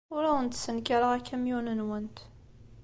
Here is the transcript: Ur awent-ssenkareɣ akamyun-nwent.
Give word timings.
Ur 0.15 0.23
awent-ssenkareɣ 0.25 1.11
akamyun-nwent. 1.17 2.17